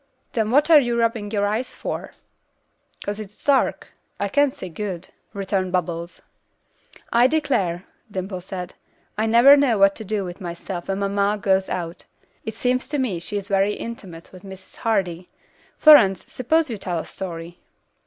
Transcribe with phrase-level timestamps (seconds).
[0.33, 2.09] "Then what are you rubbing your eyes for?"
[3.05, 3.87] "'Cause it's dark.
[4.19, 6.23] I can't see good," returned Bubbles.
[7.13, 8.73] "I declare," Dimple said,
[9.15, 12.05] "I never know what to do with myself when mamma goes out;
[12.43, 14.77] it seems to me she is very intimate with Mrs.
[14.77, 15.29] Hardy.
[15.77, 17.59] Florence, suppose you tell a story."